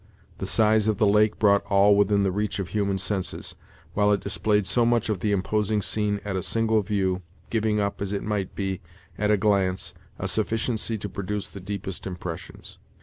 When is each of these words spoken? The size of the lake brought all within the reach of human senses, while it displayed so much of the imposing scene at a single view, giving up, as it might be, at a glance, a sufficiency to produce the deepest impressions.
The 0.39 0.47
size 0.47 0.87
of 0.87 0.97
the 0.97 1.05
lake 1.05 1.37
brought 1.37 1.63
all 1.67 1.95
within 1.95 2.23
the 2.23 2.31
reach 2.31 2.57
of 2.57 2.69
human 2.69 2.97
senses, 2.97 3.53
while 3.93 4.11
it 4.11 4.19
displayed 4.19 4.65
so 4.65 4.83
much 4.83 5.09
of 5.09 5.19
the 5.19 5.31
imposing 5.31 5.83
scene 5.83 6.19
at 6.25 6.35
a 6.35 6.41
single 6.41 6.81
view, 6.81 7.21
giving 7.51 7.79
up, 7.79 8.01
as 8.01 8.11
it 8.11 8.23
might 8.23 8.55
be, 8.55 8.81
at 9.19 9.29
a 9.29 9.37
glance, 9.37 9.93
a 10.17 10.27
sufficiency 10.27 10.97
to 10.97 11.07
produce 11.07 11.51
the 11.51 11.59
deepest 11.61 12.07
impressions. 12.07 12.79